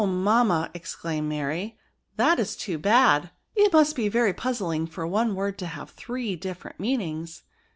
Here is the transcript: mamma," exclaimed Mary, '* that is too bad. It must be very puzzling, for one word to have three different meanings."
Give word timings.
mamma," 0.03 0.67
exclaimed 0.73 1.29
Mary, 1.29 1.77
'* 1.95 2.15
that 2.17 2.39
is 2.39 2.55
too 2.55 2.79
bad. 2.79 3.29
It 3.55 3.71
must 3.71 3.95
be 3.95 4.09
very 4.09 4.33
puzzling, 4.33 4.87
for 4.87 5.05
one 5.05 5.35
word 5.35 5.59
to 5.59 5.67
have 5.67 5.91
three 5.91 6.35
different 6.35 6.79
meanings." 6.79 7.43